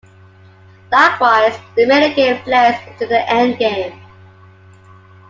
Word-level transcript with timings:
Likewise, 0.91 1.59
the 1.75 1.83
middlegame 1.85 2.43
blends 2.43 2.87
into 2.87 3.05
the 3.05 3.19
endgame. 3.27 3.93